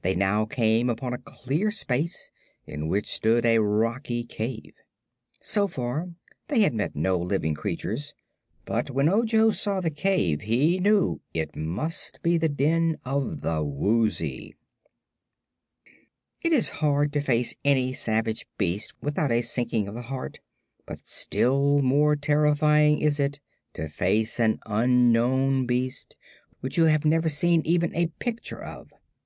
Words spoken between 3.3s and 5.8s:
a rocky cave. So